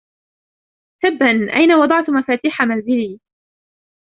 [1.03, 3.19] تبا، أين وضعت مفاتيح منزلي؟